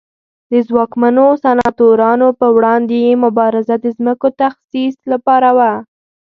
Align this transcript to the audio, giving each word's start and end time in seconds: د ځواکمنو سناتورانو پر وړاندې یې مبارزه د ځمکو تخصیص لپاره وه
د 0.51 0.53
ځواکمنو 0.67 1.25
سناتورانو 1.43 2.27
پر 2.39 2.49
وړاندې 2.55 2.95
یې 3.05 3.13
مبارزه 3.25 3.75
د 3.81 3.85
ځمکو 3.97 4.27
تخصیص 4.41 4.95
لپاره 5.11 5.49
وه 5.57 5.71